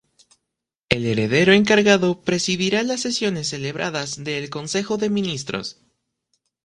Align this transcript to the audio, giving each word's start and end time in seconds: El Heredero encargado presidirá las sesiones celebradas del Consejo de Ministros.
El 0.89 1.05
Heredero 1.05 1.53
encargado 1.53 2.23
presidirá 2.23 2.81
las 2.81 3.01
sesiones 3.01 3.49
celebradas 3.49 4.23
del 4.23 4.49
Consejo 4.49 4.97
de 4.97 5.11
Ministros. 5.11 5.79